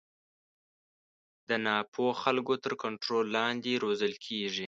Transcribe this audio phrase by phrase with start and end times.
[1.47, 4.59] د نا پوه خلکو تر کنټرول لاندې روزل کېږي.